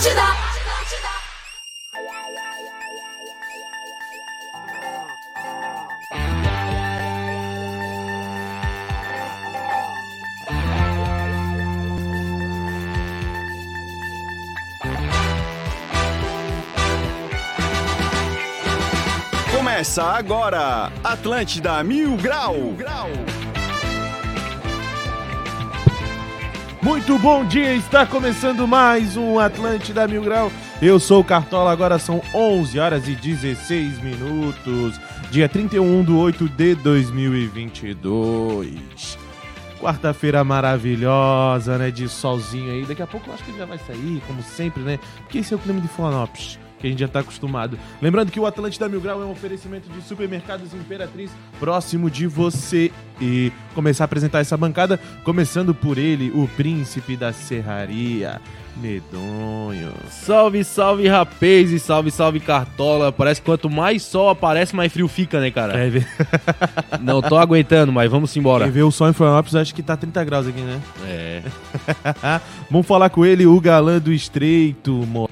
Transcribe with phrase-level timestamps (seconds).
[0.00, 0.22] Atlântida.
[19.54, 22.54] Começa agora, Atlântida Mil Grau.
[26.90, 30.50] Muito bom dia, está começando mais um Atlântida Mil Grau.
[30.82, 36.48] Eu sou o Cartola, agora são 11 horas e 16 minutos, dia 31 de 8
[36.48, 39.16] de 2022.
[39.78, 42.84] Quarta-feira maravilhosa, né, de solzinho aí.
[42.84, 45.54] Daqui a pouco eu acho que ele já vai sair, como sempre, né, porque esse
[45.54, 47.78] é o clima de Florianópolis que a gente já tá acostumado.
[48.00, 52.90] Lembrando que o Atlântida Mil Grau é um oferecimento de supermercados Imperatriz próximo de você.
[53.20, 58.40] E começar a apresentar essa bancada, começando por ele, o príncipe da serraria,
[58.78, 59.92] Medonho.
[60.08, 63.12] Salve, salve, rapaz e salve, salve, cartola.
[63.12, 65.74] Parece que quanto mais sol aparece, mais frio fica, né, cara?
[65.78, 66.06] É, vê-
[67.02, 68.64] Não tô aguentando, mas vamos embora.
[68.64, 70.80] quem vê o sol em Florianópolis acho que tá 30 graus aqui, né?
[71.06, 71.42] É.
[72.70, 75.28] Vamos falar com ele, o galã do estreito, mo-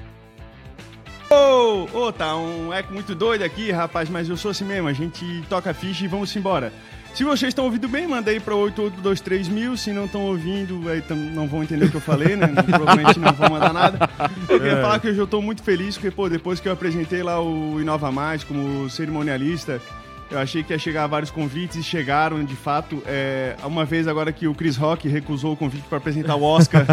[1.30, 4.88] Ô, ô, tá um eco muito doido aqui, rapaz, mas eu sou assim mesmo.
[4.88, 6.72] A gente toca ficha e vamos embora.
[7.14, 9.76] Se vocês estão ouvindo bem, manda aí pra 8823 mil.
[9.76, 11.02] Se não estão ouvindo, aí
[11.34, 12.46] não vão entender o que eu falei, né?
[12.64, 14.10] Provavelmente não vão mandar nada.
[14.48, 17.22] Eu queria falar que hoje eu tô muito feliz, porque, pô, depois que eu apresentei
[17.22, 19.82] lá o Inova Mais como cerimonialista,
[20.30, 23.02] eu achei que ia chegar vários convites e chegaram, de fato.
[23.06, 26.84] É, uma vez agora que o Chris Rock recusou o convite para apresentar o Oscar,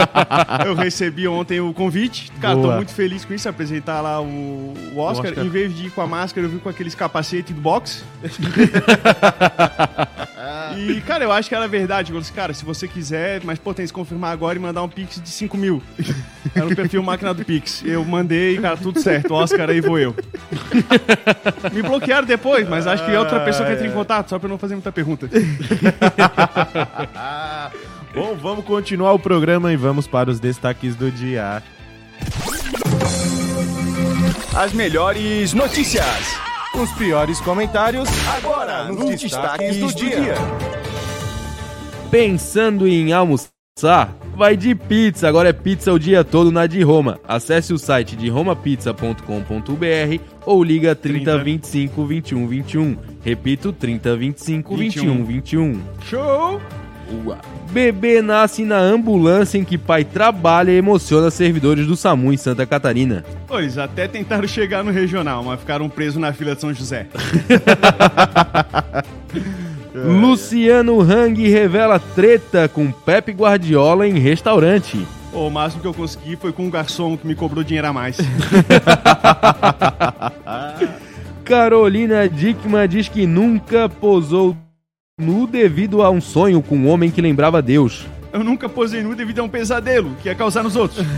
[0.66, 2.30] eu recebi ontem o convite.
[2.40, 2.76] Cara, tô Boa.
[2.76, 5.30] muito feliz com isso, apresentar lá o, o Oscar.
[5.30, 5.44] Oscar.
[5.44, 8.02] Em vez de ir com a máscara, eu vim com aqueles capacete do boxe.
[10.76, 12.12] e, cara, eu acho que era verdade.
[12.12, 14.82] Eu disse, cara, se você quiser, mas, pô, tem que se confirmar agora e mandar
[14.82, 15.82] um pix de 5 mil.
[16.56, 17.82] Era o perfil máquina do pix.
[17.84, 19.34] Eu mandei, cara, tudo certo.
[19.34, 20.14] Oscar, aí vou eu.
[21.72, 24.46] Me bloquearam depois, mas acho que é outra pessoa que entra em contato, só pra
[24.46, 25.28] eu não fazer muita pergunta.
[28.14, 31.62] Bom, vamos continuar o programa e vamos para os destaques do dia.
[34.56, 36.46] As melhores notícias.
[36.74, 40.34] Os piores comentários Agora, nos destaques do dia.
[42.10, 43.55] Pensando em almoçar?
[44.34, 47.20] Vai de pizza, agora é pizza o dia todo na de Roma.
[47.28, 52.96] Acesse o site de romapizza.com.br ou liga 30 25 21 21.
[53.22, 55.82] Repito, 30 25 21 21.
[56.00, 56.58] Show!
[57.24, 57.38] Ua.
[57.70, 62.66] Bebê nasce na ambulância em que pai trabalha e emociona servidores do SAMU em Santa
[62.66, 63.24] Catarina.
[63.50, 67.06] Eles até tentaram chegar no regional, mas ficaram presos na fila de São José.
[69.94, 75.06] Luciano Hang revela treta com Pepe Guardiola em restaurante.
[75.32, 78.16] O máximo que eu consegui foi com um garçom que me cobrou dinheiro a mais.
[81.44, 84.56] Carolina Dickman diz que nunca posou
[85.18, 88.04] nu devido a um sonho com um homem que lembrava Deus.
[88.30, 91.02] Eu nunca posei nu devido a um pesadelo que ia causar nos outros.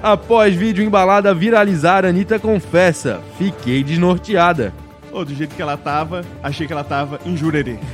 [0.00, 4.72] Após vídeo embalada viralizar, Anitta confessa: Fiquei desnorteada.
[5.10, 7.76] Ô, do jeito que ela tava, achei que ela tava em Jurerê.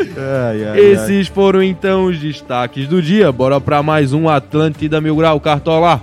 [0.00, 0.80] Ai, ai, ai.
[0.80, 3.30] Esses foram então os destaques do dia.
[3.30, 6.02] Bora pra mais um Atlântida Mil Grau Cartola.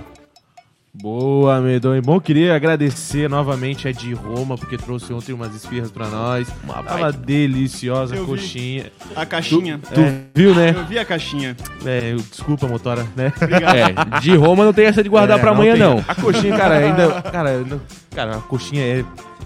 [0.92, 2.02] Boa, Medonho.
[2.02, 6.48] Bom, queria agradecer novamente a de Roma, porque trouxe ontem umas esfirras pra nós.
[6.64, 8.90] Uma Tava deliciosa Eu coxinha.
[9.14, 9.78] A caixinha.
[9.94, 10.00] Tu
[10.34, 10.70] viu, né?
[10.76, 11.56] Eu vi a caixinha.
[11.86, 13.32] É, desculpa, motora, né?
[13.40, 15.82] É, de Roma não tem essa de guardar É, pra amanhã, tem.
[15.82, 16.04] não.
[16.08, 17.22] A coxinha, cara, ainda.
[17.22, 17.80] Cara, ainda-
[18.12, 19.04] cara, a coxinha é,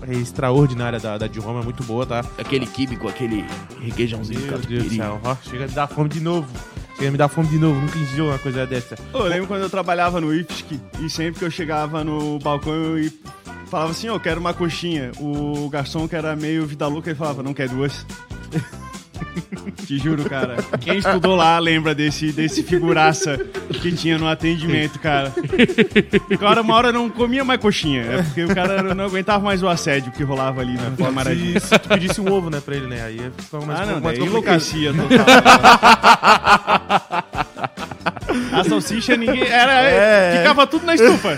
[0.09, 2.25] é extraordinária da, da de Roma, é muito boa, tá?
[2.39, 3.45] Aquele kibe com aquele
[3.83, 5.21] requeijãozinho Meu Deus do céu.
[5.23, 6.49] Ó, chega a dar fome de novo.
[6.97, 7.81] Chega me dar fome de novo.
[7.81, 8.97] Nunca enjoou uma coisa dessa.
[9.13, 13.11] Eu lembro quando eu trabalhava no IFSC e sempre que eu chegava no balcão eu
[13.67, 15.11] falava assim, eu quero uma coxinha.
[15.19, 18.07] O garçom que era meio vida louca, ele falava, não quer duas.
[19.87, 20.57] Te juro, cara.
[20.81, 23.39] Quem estudou lá lembra desse, desse figuraça
[23.83, 25.33] que tinha no atendimento, cara.
[26.31, 28.03] O cara uma hora não comia mais coxinha.
[28.03, 31.61] É porque o cara não aguentava mais o assédio que rolava ali na camaradinha.
[31.61, 33.03] Se, se tu pedisse um ovo, né, pra ele, né?
[33.05, 35.27] Aí ficava mais, Ah, não, mais daí enlouquecia total.
[38.53, 39.47] A salsicha ninguém.
[39.47, 40.39] Era, É.
[40.39, 41.37] Ficava tudo na estufa.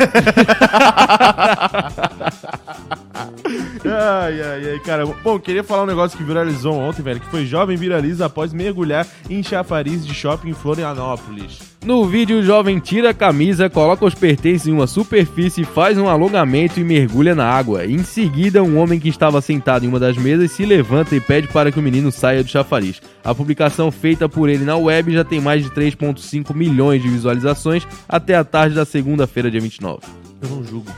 [4.07, 5.05] Ai, ai, ai, cara.
[5.05, 9.05] Bom, queria falar um negócio que viralizou ontem, velho, que foi jovem viraliza após mergulhar
[9.29, 11.59] em chafariz de shopping em Florianópolis.
[11.85, 16.09] No vídeo, o jovem tira a camisa, coloca os pertences em uma superfície, faz um
[16.09, 17.85] alongamento e mergulha na água.
[17.85, 21.49] Em seguida, um homem que estava sentado em uma das mesas se levanta e pede
[21.49, 23.01] para que o menino saia do chafariz.
[23.25, 27.87] A publicação feita por ele na web já tem mais de 3,5 milhões de visualizações
[28.09, 29.99] até a tarde da segunda-feira, dia 29.
[30.43, 30.93] Eu não julgo.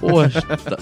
[0.00, 0.28] Porra,
[0.64, 0.76] tá,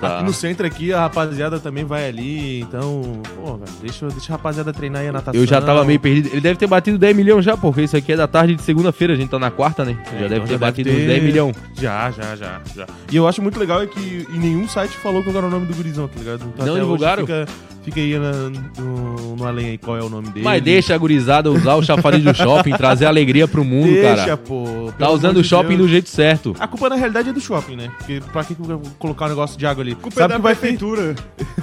[0.00, 0.16] tá.
[0.16, 4.72] Aqui no centro aqui, a rapaziada também vai ali, então, velho, deixa, deixa a rapaziada
[4.72, 5.40] treinar aí a natação.
[5.40, 6.28] Eu já tava meio perdido.
[6.28, 9.14] Ele deve ter batido 10 milhões já, porque isso aqui é da tarde de segunda-feira,
[9.14, 9.96] a gente tá na quarta, né?
[10.12, 11.56] É, já deve então ter batido uns 10 milhões.
[11.74, 12.86] Já, já, já, já.
[13.10, 15.66] E eu acho muito legal é que em nenhum site falou qual era o nome
[15.66, 16.44] do gurizão, tá ligado?
[16.54, 17.26] Então, Não divulgaram?
[17.26, 17.46] Fica,
[17.86, 18.50] fica aí na-
[18.82, 20.44] no, no além aí qual é o nome dele.
[20.44, 24.36] Mas deixa a gurizada usar o chafariz do shopping, trazer alegria pro mundo, Deixa, cara.
[24.36, 24.64] pô.
[24.64, 25.80] pelo Tá usando o de shopping Deus.
[25.82, 26.54] do jeito certo.
[26.58, 27.90] A culpa na realidade é do shopping, né?
[27.98, 29.92] Porque pra que que eu vou colocar um negócio de água ali?
[29.92, 31.14] A culpa Sabe é que da vai ter, prefeitura.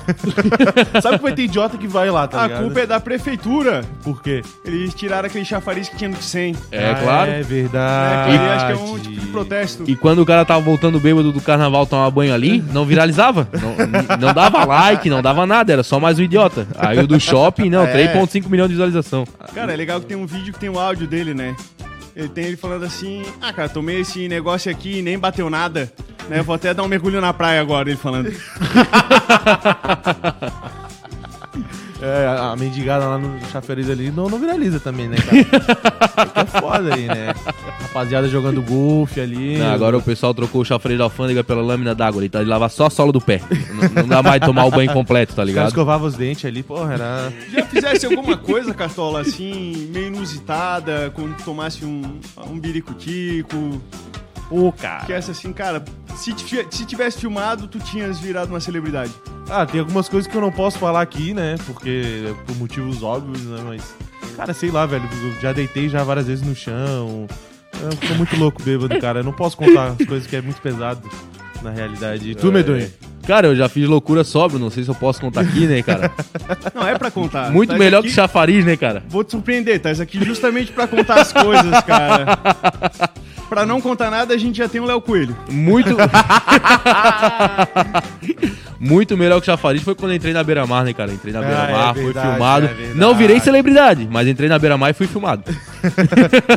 [1.02, 2.64] sabe que vai ter idiota que vai lá, tá a ligado?
[2.64, 3.84] culpa é da prefeitura.
[4.04, 4.42] Por quê?
[4.66, 6.56] Eles tiraram aquele chafariz que tinha no 100.
[6.72, 7.32] É, Ah, claro.
[7.32, 8.32] É É, verdade.
[8.32, 9.84] que ali acho que é um tipo de protesto.
[9.88, 13.48] E quando o cara tava voltando bêbado do carnaval tomar banho ali, não viralizava.
[13.54, 16.68] Não, não dava like, não dava nada, era só mais um idiota.
[16.78, 18.14] Aí o do shopping, não, É.
[18.14, 19.26] 3,5 milhões de visualização.
[19.54, 21.56] Cara, é legal que tem um vídeo que tem o áudio dele, né?
[22.16, 25.92] Ele tem ele falando assim: Ah, cara, tomei esse negócio aqui e nem bateu nada.
[26.30, 26.42] Né?
[26.42, 28.32] Vou até dar um mergulho na praia agora, ele falando.
[32.06, 35.38] É, a, mendigada lá no chafariz ali não, não viraliza também, né, cara?
[36.46, 37.34] Isso é foda aí, né?
[37.82, 39.58] Rapaziada jogando golfe ali.
[39.58, 42.50] Não, agora o pessoal trocou o chafariz da alfândega pela lâmina d'água ali, tá de
[42.50, 43.42] lavar só a sola do pé.
[43.70, 45.68] Não, não dá mais tomar o banho completo, tá Os ligado?
[45.70, 47.34] escovavam os dentes ali, porra, era.
[47.54, 52.20] Já fizesse alguma coisa, Cartola, assim, meio inusitada, quando tomasse um,
[52.50, 53.82] um biricutico?
[54.50, 55.06] Pô, cara.
[55.06, 55.84] Que essa assim, cara,
[56.16, 56.34] se,
[56.70, 59.12] se tivesse filmado, tu tinhas virado uma celebridade.
[59.50, 61.56] Ah, tem algumas coisas que eu não posso falar aqui, né?
[61.66, 63.62] Porque por motivos óbvios, né?
[63.66, 63.96] Mas.
[64.36, 65.04] Cara, sei lá, velho.
[65.24, 67.28] Eu já deitei já várias vezes no chão.
[68.10, 69.20] Eu muito louco bêbado, cara.
[69.20, 71.02] Eu não posso contar as coisas que é muito pesado
[71.62, 72.32] na realidade.
[72.32, 72.90] E tu, Medonho?
[73.26, 76.12] Cara, eu já fiz loucura sóbrio, não sei se eu posso contar aqui, né, cara?
[76.76, 77.50] Não, é pra contar.
[77.52, 79.02] Muito Tás melhor aqui- que chafariz, né, cara?
[79.08, 79.92] Vou te surpreender, tá?
[79.94, 82.38] Isso aqui justamente pra contar as coisas, cara.
[83.54, 85.36] Pra não contar nada, a gente já tem o Léo Coelho.
[85.50, 85.96] Muito.
[88.80, 91.12] Muito melhor que chafariz foi quando eu entrei na Beira-Mar, né, cara?
[91.14, 92.66] Entrei na Ah, Beira-Mar, é fui verdade, filmado.
[92.66, 93.00] é verdade.
[93.00, 95.44] não virei celebridade, mas entrei na Beira-Mar e fui filmado.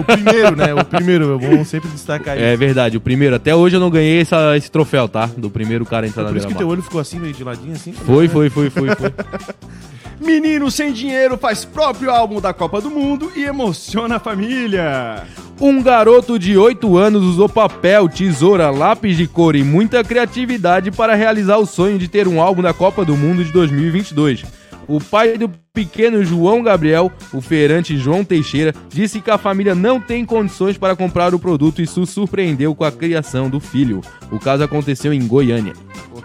[0.00, 0.74] O primeiro, né?
[0.74, 2.58] O primeiro, é bom sempre destacar É isso.
[2.58, 3.34] verdade, o primeiro.
[3.36, 5.28] Até hoje eu não ganhei essa- esse troféu, tá?
[5.36, 7.32] Do primeiro cara a entrar Foi na por isso que teu olho ficou assim, meio
[7.32, 7.92] de ladinho, assim?
[7.92, 9.12] Foi, foi, foi, foi, foi.
[10.20, 15.24] Menino sem dinheiro faz próprio álbum da Copa do Mundo e emociona a família.
[15.60, 21.14] Um garoto de 8 anos usou papel, tesoura, lápis de cor e muita criatividade para
[21.14, 24.44] realizar o sonho de ter um álbum da Copa do Mundo de 2022.
[24.88, 30.00] O pai do pequeno João Gabriel, o feirante João Teixeira, disse que a família não
[30.00, 34.00] tem condições para comprar o produto e isso surpreendeu com a criação do filho.
[34.30, 35.74] O caso aconteceu em Goiânia.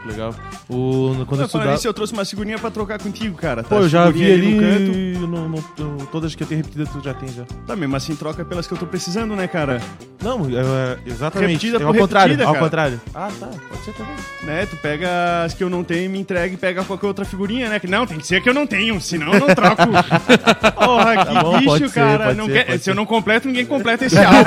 [0.01, 0.33] Que legal.
[0.67, 1.75] O, quando eu Eu estudava...
[1.75, 3.61] isso, eu trouxe uma figurinha pra trocar contigo, cara.
[3.61, 3.69] Tá?
[3.69, 5.27] Pô, eu já vi Figurinha ali, no canto.
[5.27, 7.43] no, no- no- todas que eu tenho repetidas tu já tem já.
[7.67, 9.79] Tá mesmo assim, troca pelas que eu tô precisando, né, cara?
[10.23, 11.49] Não, é, é, exatamente.
[11.67, 13.01] Repetida é ao contrário, repetida, ao contrário.
[13.13, 14.15] Ah, tá, pode ser também.
[14.43, 14.65] Né?
[14.65, 17.69] Tu pega as que eu não tenho e me entrega e pega qualquer outra figurinha,
[17.69, 17.79] né?
[17.79, 19.83] Que não, tem que ser que eu não tenho, senão eu não troco.
[20.83, 22.25] Porra, que Tá bom, bicho, ser, cara.
[22.25, 22.89] pode não ser, quer- se ser.
[22.91, 24.39] eu não completo, ninguém completa esse álbum.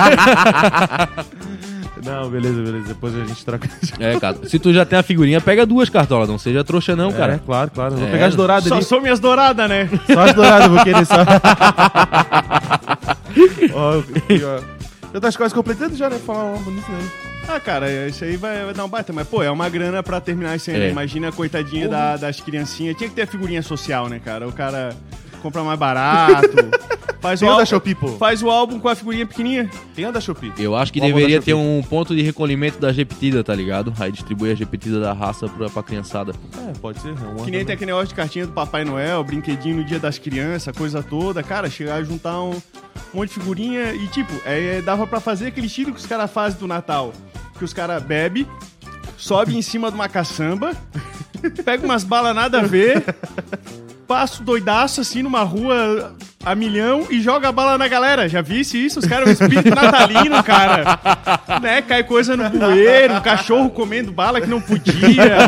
[2.05, 2.89] Não, beleza, beleza.
[2.89, 3.69] Depois a gente troca.
[3.99, 4.37] É, cara.
[4.47, 7.41] Se tu já tem a figurinha, pega duas cartolas, não seja trouxa não, É, cara.
[7.45, 7.95] claro, claro.
[7.97, 8.11] Vou É.
[8.11, 8.85] pegar as douradas Só ali.
[8.85, 9.89] some as douradas, né?
[10.13, 11.17] Só as douradas, vou querer só.
[13.75, 14.61] Ó, ó.
[15.13, 16.19] Já tá quase completando já, né?
[16.19, 17.09] Falar uma bonita, né?
[17.47, 19.13] Ah, cara, isso aí vai, vai dar um baita.
[19.13, 20.83] Mas, pô, é uma grana pra terminar esse ano.
[20.83, 20.91] É.
[20.91, 22.97] Imagina a coitadinha da- das criancinhas.
[22.97, 24.49] Tinha que ter a figurinha social, né, cara?
[24.49, 24.95] O cara
[25.45, 26.49] compra mais barato.
[27.21, 28.09] faz, o Tem o da álbum, Shopee, pô.
[28.17, 29.71] faz o álbum com a figurinha pequenininha.
[29.95, 30.53] Tem a da Shopee.
[30.59, 33.93] Eu acho que deveria ter um ponto de recolhimento da repetida, tá ligado?
[34.01, 36.33] Aí distribui a repetida da raça pra, pra criançada.
[36.67, 37.11] É, pode ser.
[37.11, 40.19] É Que nem tem aquele negócio de cartinha do Papai Noel, brinquedinho no dia das
[40.19, 41.43] crianças, coisa toda.
[41.43, 42.61] Cara, chegar a juntar um
[43.13, 46.59] monte de figurinha e, tipo, é, dava pra fazer aquele estilo que os caras fazem
[46.59, 47.13] do Natal.
[47.59, 48.47] Que os caras bebem,
[49.17, 50.73] sobe em cima de uma caçamba,
[51.65, 53.05] pega umas balas nada a ver,
[54.07, 58.29] passa o doidaço assim numa rua a milhão e joga a bala na galera.
[58.29, 58.99] Já visse isso?
[58.99, 60.99] Os caras, é um espírito natalino, cara.
[61.61, 61.83] Né?
[61.83, 65.39] Cai coisa no bueiro, um cachorro comendo bala que não podia.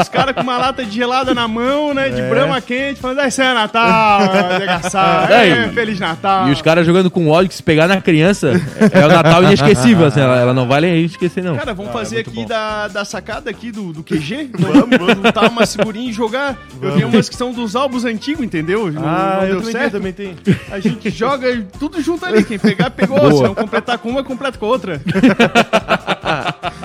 [0.00, 2.08] Os caras com uma lata de gelada na mão, né?
[2.08, 2.28] De É.
[2.28, 4.20] brama quente, falando, "Ah, isso é Natal,
[4.58, 5.32] desgraçado.
[5.32, 6.48] É, É, e- Feliz Natal.
[6.48, 8.52] E os caras jogando com ódio que se pegar na criança
[8.92, 11.56] é o Natal inesquecível, assim, ela, ela não vai esquecer, não.
[11.56, 12.46] Cara, vamos Ah, fazer muito aqui bom.
[12.46, 14.50] da, da sacada aqui do, do QG?
[14.58, 16.56] Vamos, vamos botar uma figurinha e jogar.
[16.82, 18.90] Eu tenho umas que são dos álbuns antigos, entendeu?
[18.92, 19.95] Não, Ah, não eu deu certo.
[19.96, 20.36] Também tem.
[20.70, 22.44] A gente joga tudo junto ali.
[22.44, 23.18] Quem pegar, pegou.
[23.18, 23.34] Boa.
[23.34, 25.00] Se não completar com uma, completa com outra.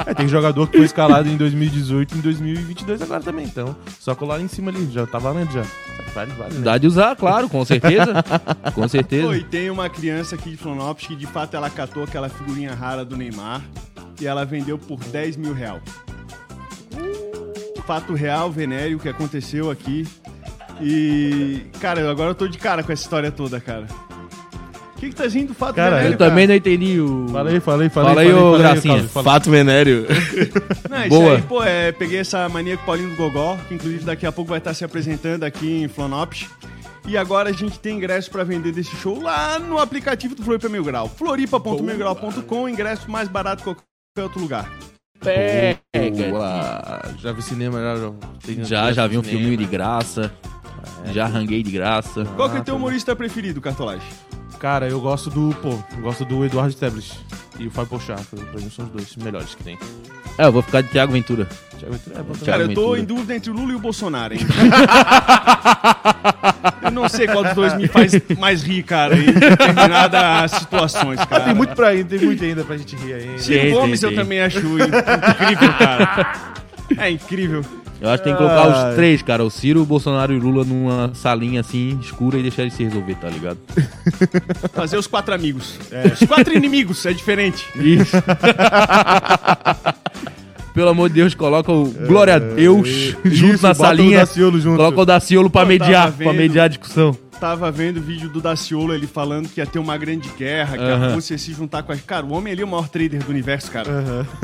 [0.06, 3.46] É, tem jogador que foi escalado em 2018 e em 2022 agora também.
[3.46, 4.90] Então, só colar em cima ali.
[4.92, 5.64] Já tá valendo já.
[6.14, 6.62] Vale, vale, né?
[6.62, 8.24] Dá de usar, claro, com certeza.
[8.74, 9.28] com certeza.
[9.28, 12.74] Pô, e tem uma criança aqui de Florianópolis que de fato ela catou aquela figurinha
[12.74, 13.62] rara do Neymar
[14.20, 15.82] e ela vendeu por 10 mil real.
[17.86, 20.08] Fato real, venéreo, que aconteceu aqui.
[20.82, 23.86] E, cara, agora eu tô de cara com essa história toda, cara.
[24.96, 27.28] O que que tá vindo do fato Cara, venéreo, Eu também não entendi o.
[27.32, 28.10] Falei, falei, falei.
[28.10, 29.04] Fala aí, ô Gracinha.
[29.06, 29.24] Fala.
[29.24, 30.06] Fato venéreo.
[30.88, 31.36] Não, isso Boa.
[31.38, 34.32] aí, pô, é, peguei essa mania com o Paulinho do Gogó, que inclusive daqui a
[34.32, 36.48] pouco vai estar se apresentando aqui em Florianópolis.
[37.08, 40.70] E agora a gente tem ingresso pra vender desse show lá no aplicativo do Floripa
[40.70, 41.10] Mil Grau.
[41.10, 44.72] floripa.milgrau.com, ingresso mais barato que qualquer outro lugar.
[45.20, 45.80] Pega.
[47.18, 48.54] Já vi cinema, já.
[48.54, 50.32] Já, Já, já vi um filminho de graça.
[51.14, 52.26] Já ranguei de graça.
[52.36, 54.06] Qual que é o teu humorista preferido, Cartolage?
[54.60, 55.56] Cara, eu gosto do.
[55.62, 57.18] Pô, eu gosto do Eduardo Stablish
[57.60, 58.16] e o Fábio Pochá.
[58.16, 59.78] Pra mim são os dois melhores que tem.
[60.38, 61.46] É, eu vou ficar de Thiago Ventura.
[61.80, 62.46] Thiago Ventura é bom também.
[62.46, 63.00] Cara, eu tô Ventura.
[63.00, 64.40] em dúvida entre o Lula e o Bolsonaro, hein?
[66.84, 71.44] eu não sei qual dos dois me faz mais rir, cara, em determinadas situações, cara.
[71.46, 73.40] Tem muito pra ir, tem muito ainda pra gente rir aí.
[73.40, 74.24] Ciro Tem, Gomes tem, eu tem.
[74.24, 76.54] também acho incrível, cara.
[76.98, 77.66] É incrível.
[78.02, 79.44] Eu acho que tem que colocar os três, cara.
[79.44, 82.84] O Ciro, o Bolsonaro e o Lula numa salinha assim, escura e deixar eles se
[82.84, 83.60] resolver, tá ligado?
[84.74, 85.78] Fazer os quatro amigos.
[86.20, 87.64] Os quatro inimigos, é diferente.
[87.76, 88.18] Isso.
[90.74, 92.88] Pelo amor de Deus, coloca o Glória a Deus
[93.26, 94.20] junto Isso, na o salinha.
[94.20, 94.78] Daciolo junto.
[94.78, 97.16] Coloca o Daciolo pra Eu mediar, pra mediar a discussão.
[97.42, 100.84] Tava vendo o vídeo do Daciolo, ele falando que ia ter uma grande guerra, que
[100.84, 101.16] a Aham.
[101.16, 101.98] Rússia ia se juntar com a...
[101.98, 103.90] Cara, o homem ali é o maior trader do universo, cara.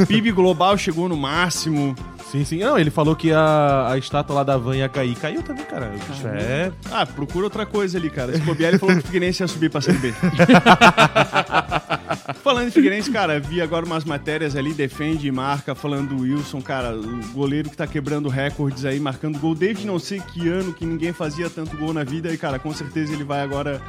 [0.08, 1.96] PIB global chegou no máximo.
[2.32, 2.58] Sim, sim.
[2.58, 5.16] Não, ele falou que a, a estátua lá da van ia cair.
[5.16, 5.94] Caiu também, cara.
[6.40, 6.72] É.
[6.92, 8.32] Ah, procura outra coisa ali, cara.
[8.32, 10.14] Esse bobear, ele falou que o Figueirense ia subir pra Série B.
[12.44, 16.62] falando em Figueirense, cara, vi agora umas matérias ali, defende e marca, falando do Wilson,
[16.62, 20.74] cara, o goleiro que tá quebrando recordes aí, marcando gol desde não sei que ano
[20.74, 22.34] que ninguém fazia tanto gol na vida.
[22.34, 23.82] E, cara, com certeza ele vai agora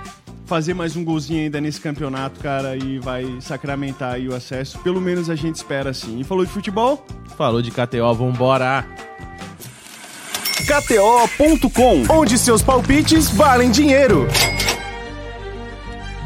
[0.47, 4.79] fazer mais um golzinho ainda nesse campeonato, cara, e vai sacramentar aí o acesso.
[4.79, 6.21] Pelo menos a gente espera assim.
[6.21, 7.07] E falou de futebol?
[7.37, 8.87] Falou de KTO, vambora.
[10.67, 14.27] KTO.com, onde seus palpites valem dinheiro.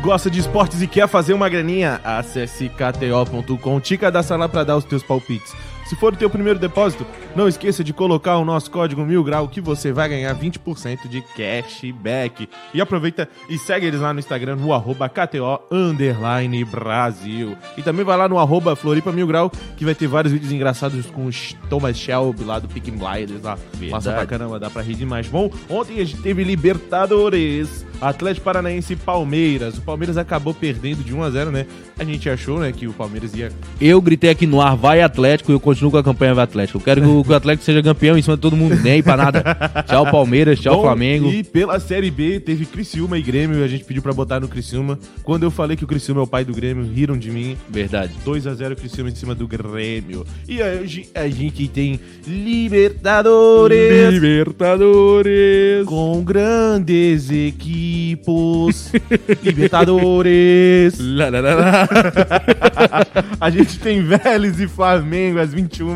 [0.03, 2.01] Gosta de esportes e quer fazer uma graninha?
[2.03, 5.55] Acesse kto.com, te cadastra lá pra dar os teus palpites.
[5.87, 9.49] Se for o teu primeiro depósito, não esqueça de colocar o nosso código mil grau
[9.49, 12.49] que você vai ganhar 20% de cashback.
[12.75, 17.57] E aproveita e segue eles lá no Instagram, no arroba KTO underline Brasil.
[17.77, 21.07] E também vai lá no arroba Floripa Mil Grau, que vai ter vários vídeos engraçados
[21.07, 23.59] com os Thomas Shelby lá do Pick Blinders lá.
[23.91, 25.27] Massa pra caramba, dá pra rir demais.
[25.27, 27.87] Bom, ontem a gente teve Libertadores.
[28.03, 29.79] Atlético Paranaense e Palmeiras.
[29.79, 31.67] O Palmeiras acabou perdendo de 1 a 0 né?
[31.97, 35.53] A gente achou, né, que o Palmeiras ia Eu gritei aqui no ar, vai Atlético,
[35.53, 36.79] e eu continuo com a campanha vai Atlético.
[36.79, 39.03] Eu quero que o, o Atlético seja campeão em cima de todo mundo, nem aí
[39.03, 39.45] pra nada.
[39.87, 41.29] Tchau Palmeiras, tchau Bom, Flamengo.
[41.29, 44.99] E pela Série B teve Criciúma e Grêmio, a gente pediu pra botar no Criciúma.
[45.23, 47.57] Quando eu falei que o Criciúma é o pai do Grêmio, riram de mim.
[47.69, 48.13] Verdade.
[48.25, 50.25] 2 a 0 Criciúma em cima do Grêmio.
[50.49, 55.87] E hoje a gente tem Libertadores Libertadores.
[55.87, 58.93] com grandes equipos.
[59.43, 60.99] Libertadores.
[60.99, 61.89] Lá, lá, lá.
[63.41, 65.93] A gente tem Vélez e Flamengo às 21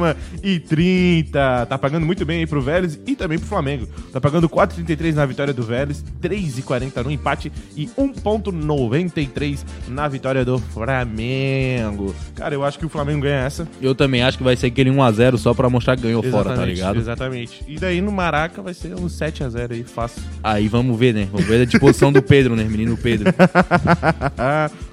[1.18, 3.86] e 30 Tá pagando muito bem aí pro Vélez e também pro Flamengo.
[4.12, 10.58] Tá pagando 4,33 na vitória do Vélez, 3,40 no empate e 1,93 na vitória do
[10.58, 12.14] Flamengo.
[12.34, 13.68] Cara, eu acho que o Flamengo ganha essa.
[13.80, 16.64] Eu também acho que vai ser aquele 1x0 só pra mostrar que ganhou fora, tá
[16.64, 16.98] ligado?
[16.98, 17.64] Exatamente.
[17.66, 20.22] E daí no Maraca vai ser um 7x0 aí, fácil.
[20.42, 21.28] Aí vamos ver, né?
[21.30, 22.64] Vamos ver a disposição do Pedro, né?
[22.64, 23.32] Menino Pedro.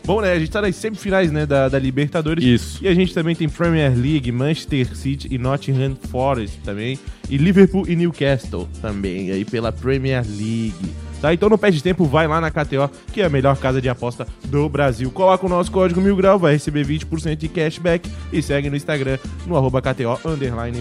[0.06, 0.34] Bom, né?
[0.34, 1.46] A gente tá nas semifinais, né?
[1.46, 2.44] Da, da Libertadores.
[2.44, 2.84] Isso.
[2.84, 7.00] E a gente também tem Premier League, Manchester City e Nottingham Forest também.
[7.30, 10.74] E Liverpool e Newcastle também, aí pela Premier League.
[11.24, 11.34] Tá?
[11.34, 14.28] Então não perde tempo, vai lá na KTO, que é a melhor casa de aposta
[14.44, 15.10] do Brasil.
[15.10, 19.18] Coloca o nosso código Mil Grau, vai receber 20% de cashback e segue no Instagram,
[19.48, 20.20] no arroba KTO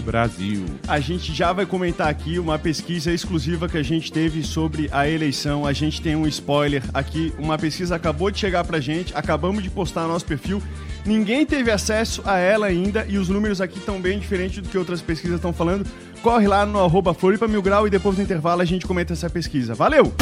[0.01, 0.65] Brasil.
[0.85, 5.07] A gente já vai comentar aqui uma pesquisa exclusiva que a gente teve sobre a
[5.07, 5.65] eleição.
[5.65, 7.33] A gente tem um spoiler aqui.
[7.39, 10.61] Uma pesquisa acabou de chegar pra gente, acabamos de postar no nosso perfil.
[11.05, 14.77] Ninguém teve acesso a ela ainda e os números aqui estão bem diferentes do que
[14.77, 15.85] outras pesquisas estão falando.
[16.23, 19.29] Corre lá no arroba Floripa Mil Grau e depois do intervalo a gente comenta essa
[19.29, 19.75] pesquisa.
[19.75, 20.13] Valeu!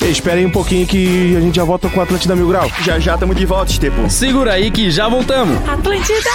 [0.00, 2.66] Espere aí um pouquinho que a gente já volta com o Atlântida Mil Grau.
[2.82, 4.08] Já já estamos de volta, Estepo.
[4.08, 5.56] Segura aí que já voltamos.
[5.68, 6.30] Atlântida.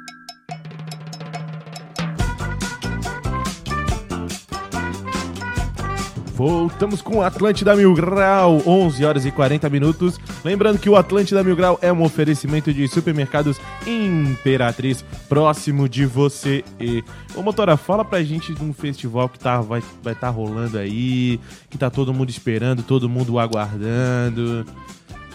[6.36, 10.20] Voltamos com o Atlântida Mil Grau, 11 horas e 40 minutos.
[10.44, 16.62] Lembrando que o Atlântida Mil Grau é um oferecimento de supermercados Imperatriz, próximo de você.
[16.78, 17.02] E,
[17.36, 20.78] ô Motora, fala pra gente de um festival que tá, vai estar vai tá rolando
[20.78, 21.40] aí,
[21.70, 24.66] que tá todo mundo esperando, todo mundo aguardando.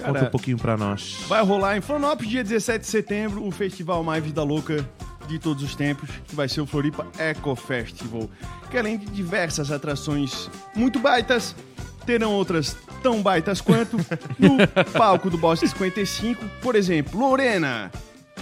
[0.01, 1.25] Conta Cara, um pouquinho pra nós.
[1.27, 4.87] Vai rolar em Florianópolis, dia 17 de setembro, o festival mais vida louca
[5.31, 8.29] de todos os tempos, que vai ser o Floripa Eco Festival.
[8.71, 11.55] Que além de diversas atrações muito baitas,
[12.05, 13.97] terão outras tão baitas quanto
[14.39, 14.57] no
[14.93, 17.91] palco do Bosque 55, por exemplo, Lorena.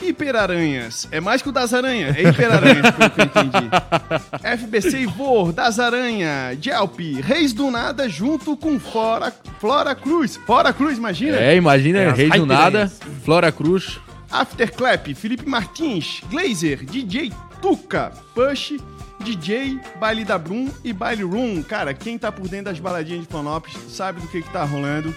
[0.00, 1.08] Hiperaranhas.
[1.10, 2.16] É mais que o das aranhas.
[2.16, 3.68] É Hiperaranhas, pelo que eu entendi.
[4.58, 10.36] FBC Ivor, das Aranha, Jelp, Reis do Nada, junto com Flora, Flora Cruz.
[10.46, 11.36] Flora Cruz, imagina?
[11.38, 12.46] É, imagina, É, Reis do.
[12.46, 12.90] Nada,
[13.24, 13.98] Flora Cruz.
[14.30, 17.32] Afterclap, Felipe Martins, Glazer, DJ
[17.62, 18.74] Tuca, Push,
[19.20, 21.62] DJ, Baile da Brum e Baile Room.
[21.62, 25.14] Cara, quem tá por dentro das baladinhas de Florianópolis sabe do que que tá rolando.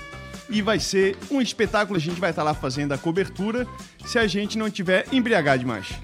[0.51, 3.65] E vai ser um espetáculo, a gente vai estar lá fazendo a cobertura,
[4.05, 5.87] se a gente não tiver embriagado demais.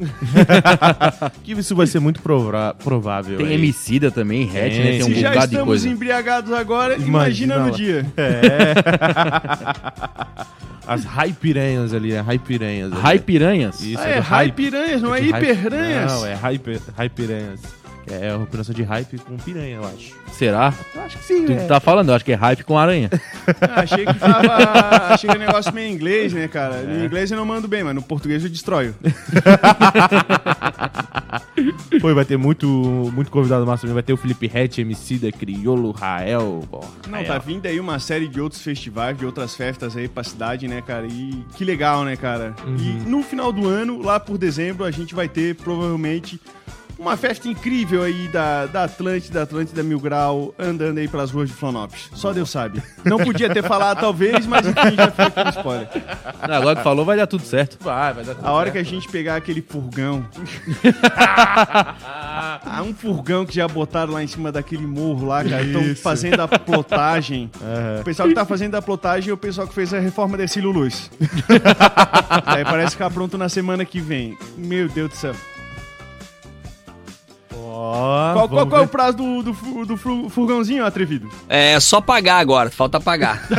[1.44, 3.38] Que isso vai ser muito provável.
[3.38, 3.54] Tem aí.
[3.56, 4.92] Emicida também, Hatch, né?
[4.92, 5.90] Tem um se já estamos coisa.
[5.90, 8.06] embriagados agora, Imagina imagina, no dia.
[10.88, 12.94] As hypiranhas ali, é hypiranhas.
[12.94, 13.02] ali.
[13.02, 13.82] Raipiranhas?
[13.82, 14.48] Isso, Ah, é do hype.
[14.64, 16.12] hypiranhas, não é hiperranhas.
[16.14, 17.60] Não, é hyper, hypiranhas.
[18.10, 20.16] É a combinação de hype com piranha, eu acho.
[20.32, 20.74] Será?
[20.96, 21.66] Eu acho que sim, Tu é.
[21.68, 23.10] tá falando, eu acho que é hype com aranha.
[23.62, 24.56] Ah, achei que tava.
[25.14, 26.82] achei que o negócio meio inglês, né, cara?
[26.84, 28.94] No inglês eu não mando bem, mas no português eu destroio.
[32.02, 32.68] Pô, e vai ter muito,
[33.14, 33.94] muito convidado massa também.
[33.94, 36.64] Vai ter o Felipe Hatch, MC da Criolo, Rael.
[36.70, 37.26] Porra, Não, Rael.
[37.28, 40.82] tá vindo aí uma série de outros festivais, de outras festas aí pra cidade, né,
[40.82, 41.08] cara?
[41.08, 42.56] E que legal, né, cara?
[42.80, 46.40] E no final do ano, lá por dezembro, a gente vai ter provavelmente
[46.98, 51.56] uma festa incrível aí da, da Atlântida, Atlântida Mil Grau, andando aí pelas ruas de
[51.56, 52.10] Florianópolis.
[52.14, 52.82] Só Deus sabe.
[53.06, 55.90] Não podia ter falado, talvez, mas enfim, já fica aqui no spoiler.
[56.48, 57.78] Não, agora que falou, vai dar tudo certo.
[57.82, 58.74] Vai, vai dar tudo A hora certo.
[58.74, 60.26] que a gente pegar aquele furgão.
[61.96, 65.64] ah, um furgão que já botaram lá em cima daquele morro lá, cara.
[65.64, 67.50] Estão fazendo a plotagem.
[68.00, 70.44] O pessoal que tá fazendo a plotagem é o pessoal que fez a reforma da
[70.44, 71.12] Ercílio Luz.
[72.46, 74.38] Aí parece ficar pronto na semana que vem.
[74.58, 75.36] Meu Deus do céu.
[77.90, 81.30] Ó, Qual, qual, qual é o prazo do, do, do fu- furgãozinho, atrevido?
[81.48, 83.48] É só pagar agora, falta pagar.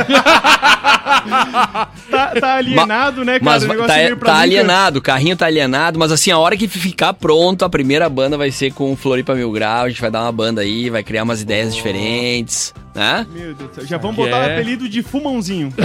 [2.09, 3.43] Tá, tá alienado, né, cara?
[3.43, 4.43] Mas negócio é tá, meio pra tá nunca.
[4.43, 8.37] alienado, o carrinho tá alienado, mas assim, a hora que ficar pronto, a primeira banda
[8.37, 11.03] vai ser com o Floripa Mil Grau, a gente vai dar uma banda aí, vai
[11.03, 13.27] criar umas ideias diferentes, né?
[13.33, 13.85] Meu Deus do céu.
[13.85, 15.73] Já vamos botar o é- apelido de Fumãozinho.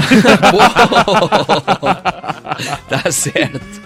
[2.88, 3.82] tá certo.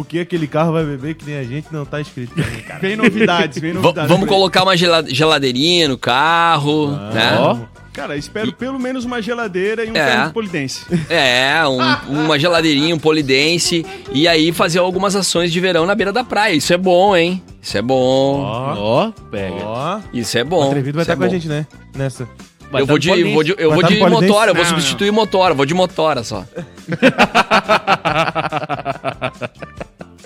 [0.00, 2.32] O que aquele carro vai beber que nem a gente não tá escrito
[2.66, 2.80] cara.
[2.80, 4.10] Vem novidades, vem V- novidades.
[4.10, 7.36] vamos colocar uma gela- geladeirinha no carro, né?
[7.38, 7.58] Ó,
[7.92, 10.26] Cara, espero pelo menos uma geladeira e um É.
[10.28, 10.86] de polidense.
[11.10, 16.12] É, um- uma geladeirinha, um polidense, e aí fazer algumas ações de verão na beira
[16.12, 16.54] da praia.
[16.54, 17.42] Isso é bom, hein?
[17.60, 18.40] Isso é bom.
[18.42, 19.54] Ó, ó, pega.
[19.64, 20.00] ó.
[20.14, 20.68] Isso é O bom.
[20.68, 21.32] atrevido vai isso estar é com a bom.
[21.32, 21.66] gente, né?
[21.94, 22.26] Nessa.
[22.70, 24.54] Vai eu tá vou no de, vou de, eu Vai vou tá de motora, eu
[24.54, 26.44] vou Não, substituir motora, vou de motora só.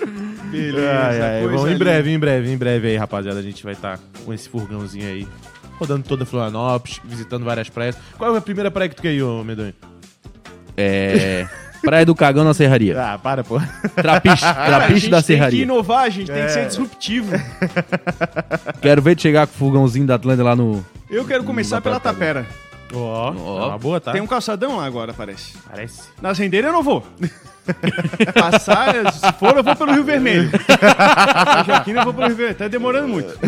[0.51, 0.91] Beleza.
[0.91, 3.73] Ai, ai, coisa bom, em breve, em breve, em breve aí, rapaziada, a gente vai
[3.73, 5.27] estar com esse furgãozinho aí,
[5.79, 7.97] rodando toda Florianópolis, visitando várias praias.
[8.17, 9.73] Qual é a primeira praia que tu quer ir, ô Medonho?
[10.77, 11.47] É.
[11.81, 12.99] Praia do Cagão na Serraria.
[12.99, 13.61] Ah, para, pô.
[13.95, 15.61] Trapiche, Cara, a trapiche gente da tem que Serraria.
[15.63, 16.49] inovar, a gente tem que É.
[16.49, 17.31] ser disruptivo.
[18.81, 20.83] Quero ver tu chegar com o fogãozinho da Atlântica lá no.
[21.09, 22.45] Eu quero começar pela Tapera.
[22.93, 23.63] Ó, Ó.
[23.63, 24.11] é uma boa, tá?
[24.11, 25.53] Tem um calçadão lá agora, parece.
[25.69, 26.01] Parece.
[26.21, 27.05] Nas rendeiras eu não vou.
[28.33, 30.49] Passar, se for, eu vou pelo Rio Vermelho.
[30.69, 32.57] Na Joaquina eu vou pelo Rio Vermelho.
[32.57, 33.37] Tá demorando muito.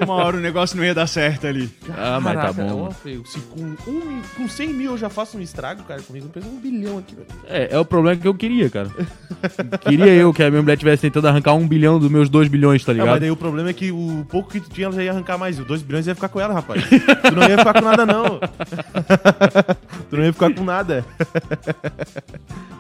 [0.05, 1.69] uma hora o negócio não ia dar certo ali.
[1.97, 2.89] Ah, mas tá Caraca, bom.
[2.91, 2.93] ó,
[3.25, 6.43] se com, um, mi- com 100 mil eu já faço um estrago, cara, comigo, eu
[6.49, 7.27] um bilhão aqui, velho.
[7.49, 8.89] É, é o problema que eu queria, cara.
[9.81, 12.85] Queria eu que a minha mulher tivesse tentando arrancar um bilhão dos meus dois bilhões,
[12.85, 13.11] tá Não, ligado?
[13.13, 15.39] mas daí o problema é que o pouco que tu tinha, ela já ia arrancar
[15.39, 15.59] mais.
[15.59, 16.83] Os 2 bilhões ia ficar com ela, rapaz.
[16.89, 18.39] tu não ia ficar com nada, não.
[20.11, 21.05] tu não ia ficar com nada.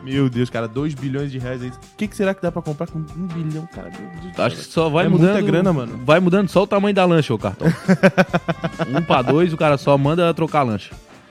[0.02, 1.68] Meu Deus, cara, 2 bilhões de reais aí.
[1.68, 3.90] O que, que será que dá pra comprar com 1 um bilhão, cara?
[3.90, 5.32] Meu Deus do Acho que só vai É mudando.
[5.32, 6.00] muita grana, mano.
[6.04, 7.68] Vai mudando só o tamanho da lancha, ô cartão.
[8.94, 10.90] um pra dois, o cara só manda trocar a lancha.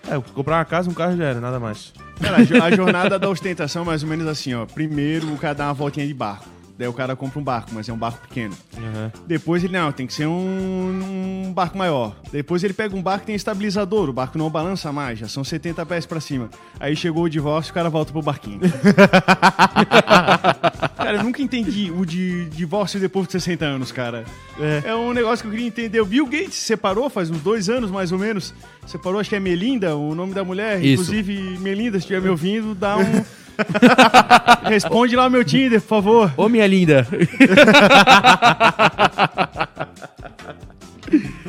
[0.10, 1.94] É, comprar uma casa, um carro já era, nada mais.
[2.22, 4.66] Cara, a jo- a jornada da ostentação é mais ou menos assim, ó.
[4.66, 6.52] Primeiro o cara dá uma voltinha de barco.
[6.76, 8.56] Daí o cara compra um barco, mas é um barco pequeno.
[9.28, 12.16] Depois ele, não, tem que ser um, um barco maior.
[12.32, 15.44] Depois ele pega um barco que tem estabilizador, o barco não balança mais, já são
[15.44, 16.50] 70 pés pra cima.
[16.80, 18.60] Aí chegou o divórcio, o cara volta pro barquinho.
[21.13, 24.26] cara, eu nunca entendi o de divórcio depois de 60 anos, cara.
[24.60, 24.95] É.
[24.95, 26.02] um negócio que eu queria entender.
[26.02, 28.54] O Bill Gates se separou faz uns dois anos, mais ou menos.
[28.86, 30.84] Separou, acho que é Melinda, o nome da mulher.
[30.84, 31.04] Isso.
[31.04, 33.23] Inclusive, Melinda, se estiver me ouvindo, dá um...
[34.67, 36.34] Responde lá o meu Tinder, por favor.
[36.36, 37.08] Ô, minha linda.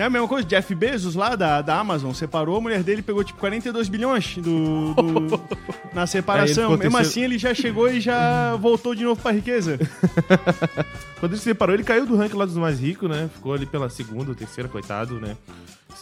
[0.04, 0.46] É a mesma coisa?
[0.46, 4.92] Jeff Bezos lá da, da Amazon separou, a mulher dele pegou tipo 42 bilhões do,
[4.92, 5.40] do-
[5.94, 6.64] na separação.
[6.72, 7.06] Mesmo terceiro.
[7.08, 9.78] assim, ele já chegou e já voltou de novo pra riqueza.
[11.18, 13.30] Quando ele se separou, ele caiu do ranking lá dos mais ricos, né?
[13.34, 15.38] Ficou ali pela segunda terceira, coitado, né?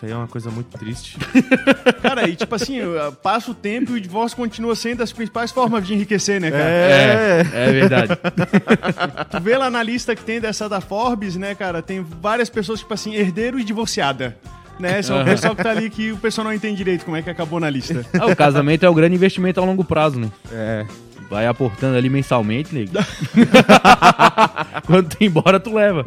[0.03, 1.17] Isso aí é uma coisa muito triste.
[2.03, 2.81] Cara, e tipo assim,
[3.23, 6.65] passa o tempo e o divórcio continua sendo das principais formas de enriquecer, né, cara?
[6.65, 8.19] É, é verdade.
[9.31, 11.81] Tu vê lá na lista que tem dessa da Forbes, né, cara?
[11.81, 14.37] Tem várias pessoas, tipo assim, herdeiro e divorciada.
[14.77, 15.01] Né?
[15.03, 17.31] São o pessoal que tá ali que o pessoal não entende direito como é que
[17.31, 18.05] acabou na lista.
[18.19, 20.29] Ah, o casamento é o grande investimento a longo prazo, né?
[20.51, 20.85] É.
[21.31, 22.93] Vai aportando ali mensalmente, nego.
[24.85, 26.05] Quando tu ir embora, tu leva.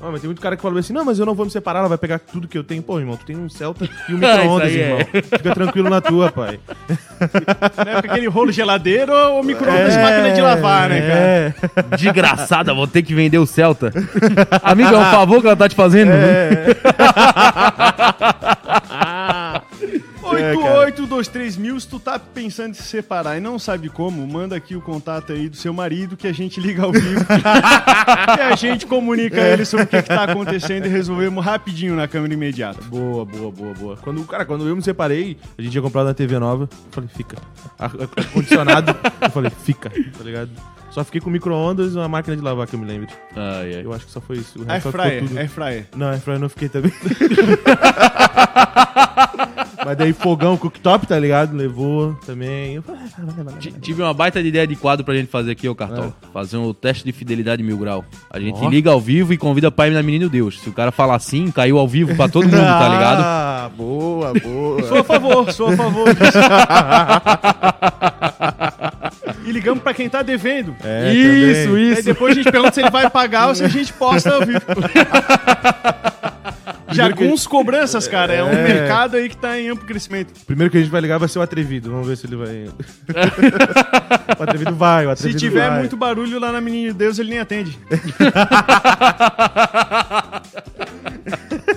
[0.00, 1.80] Ó, mas tem muito cara que fala assim, não, mas eu não vou me separar,
[1.80, 2.82] ela vai pegar tudo que eu tenho.
[2.82, 4.76] Pô, irmão, tu tem um Celta e um Ah, micro-ondas, é.
[4.76, 4.98] irmão.
[5.12, 6.60] Fica tranquilo na tua, pai.
[6.88, 7.96] né?
[7.96, 11.14] Aquele rolo geladeiro ou micro-ondas e máquina de lavar, né, cara?
[11.14, 11.54] É.
[11.96, 13.92] Desgraçada, vou ter que vender o Celta.
[14.62, 16.10] Amigo, é um favor que ela tá te fazendo.
[16.10, 16.76] É,
[20.28, 24.74] 8823 mil, se tu tá pensando em se separar e não sabe como, manda aqui
[24.76, 27.24] o contato aí do seu marido que a gente liga ao vivo.
[28.38, 32.06] e a gente comunica ele sobre o que, que tá acontecendo e resolvemos rapidinho na
[32.08, 32.82] câmera imediata.
[32.84, 33.96] Boa, boa, boa, boa.
[33.96, 36.64] Quando, cara, quando eu me separei, a gente tinha comprado uma TV nova.
[36.64, 37.36] Eu falei, fica.
[37.78, 38.96] Ar- ar- Ar-condicionado.
[39.20, 40.50] eu falei, fica, tá ligado?
[40.96, 43.08] Só fiquei com micro-ondas e uma máquina de lavar que eu me lembro.
[43.36, 43.84] Ai, ai.
[43.84, 44.58] Eu acho que só foi isso.
[44.62, 45.38] O resto ficou fryer, tudo.
[45.38, 45.86] air fryer.
[45.94, 46.90] Não, air fryer eu não fiquei também.
[49.84, 51.54] Mas daí fogão, cooktop, tá ligado?
[51.54, 52.76] Levou também.
[52.76, 55.74] Eu falei, ah, Tive uma baita de ideia de quadro pra gente fazer aqui, ô
[55.74, 56.16] Cartola.
[56.32, 58.02] Fazer um teste de fidelidade mil grau.
[58.30, 58.68] A gente Ó.
[58.70, 60.60] liga ao vivo e convida pai na Menino Deus.
[60.60, 63.20] Se o cara falar assim, caiu ao vivo pra todo mundo, tá ligado?
[63.22, 64.82] Ah, boa, boa.
[64.84, 66.38] Sou a favor, sou a favor disso.
[69.46, 70.74] e ligamos pra quem tá devendo.
[70.84, 71.84] É, isso, também.
[71.86, 72.02] Aí isso.
[72.02, 74.60] depois a gente pergunta se ele vai pagar ou se a gente posta ao vivo.
[76.92, 78.32] Jaguns cobranças, cara.
[78.32, 78.62] É um É.
[78.62, 80.32] mercado aí que tá em amplo crescimento.
[80.46, 81.90] Primeiro que a gente vai ligar vai ser o atrevido.
[81.90, 82.66] Vamos ver se ele vai.
[84.38, 85.78] o atrevido vai, o Se atrevido tiver vai.
[85.80, 87.76] muito barulho lá na Menina de Deus, ele nem atende.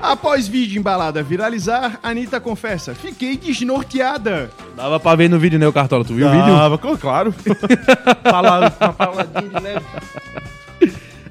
[0.00, 4.50] Após vídeo embalada viralizar, Anitta confessa: Fiquei desnorteada.
[4.76, 6.04] Dava pra ver no vídeo, né, ô Cartola?
[6.04, 6.46] Tu viu o vídeo?
[6.56, 7.34] Tava, co- claro.
[8.24, 9.84] Fala, uma paladinha de leve.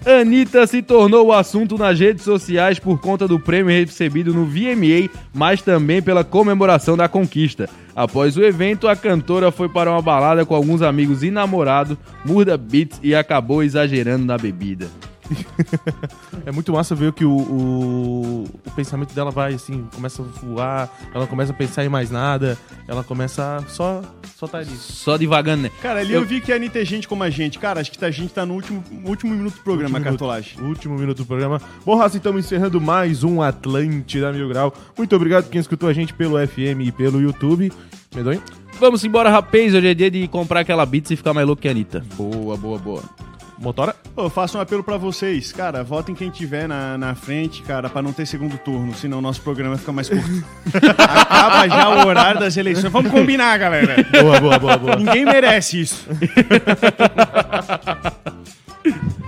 [0.05, 5.09] Anitta se tornou o assunto nas redes sociais por conta do prêmio recebido no VMA,
[5.33, 7.69] mas também pela comemoração da conquista.
[7.95, 12.55] Após o evento, a cantora foi para uma balada com alguns amigos e namorado, muda
[12.57, 14.87] beats e acabou exagerando na bebida.
[16.45, 20.89] É muito massa ver que o, o, o pensamento dela vai assim, começa a voar,
[21.13, 24.01] ela começa a pensar em mais nada, ela começa a só,
[24.35, 24.75] só tá ali.
[24.75, 25.71] Só devagando, né?
[25.81, 27.59] Cara, ali eu, vi que a Anitta é gente como a gente.
[27.59, 30.19] Cara, acho que a gente tá no último, último minuto do programa, Último minuto.
[30.19, 30.61] Cartolagem.
[30.61, 31.61] Último minuto do programa.
[31.85, 34.73] Bom, Raça, estamos encerrando mais um Atlântida Mil Grau.
[34.97, 37.71] Muito obrigado quem escutou a gente pelo FM e pelo YouTube.
[38.15, 38.41] Medonho?
[38.79, 39.73] Vamos embora, rapaz.
[39.73, 42.03] Hoje é dia de comprar aquela beats e ficar mais louco que a Anitta.
[42.15, 43.03] Boa, boa, boa.
[43.59, 43.93] Motora?
[44.15, 45.51] Eu faço um apelo pra vocês.
[45.51, 49.21] Cara, votem quem tiver na, na frente, cara, pra não ter segundo turno, senão o
[49.21, 50.45] nosso programa fica mais curto.
[50.97, 52.91] Acaba já o horário das eleições.
[52.91, 53.95] Vamos combinar, galera.
[54.21, 54.95] Boa, boa, boa, boa.
[54.95, 56.07] Ninguém merece isso.